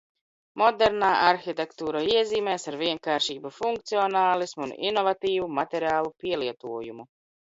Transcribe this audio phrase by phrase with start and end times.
[0.59, 7.07] Modernā arhitektūra iezīmējas ar vienkāršību, funkcionālismu un inovatīvu materiālu pielietojumu.